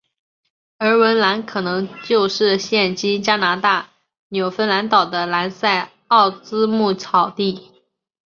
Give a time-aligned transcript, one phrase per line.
[0.79, 3.91] 而文兰可能就是现今加拿大
[4.29, 7.69] 纽芬兰岛的兰塞奥兹牧草地。